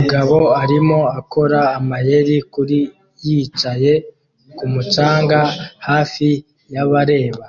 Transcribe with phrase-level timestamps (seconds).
[0.00, 2.78] Umugabo arimo akora amayeri kuri
[3.26, 3.92] yicaye
[4.56, 5.40] kumu canga
[5.86, 6.28] hafi
[6.74, 7.44] yabareba